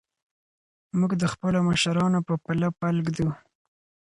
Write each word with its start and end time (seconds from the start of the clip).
موږ 0.99 1.11
د 1.21 1.23
خپلو 1.33 1.59
مشرانو 1.69 2.19
په 2.27 2.33
پله 2.45 2.67
پل 2.79 2.95
ږدو. 3.05 3.29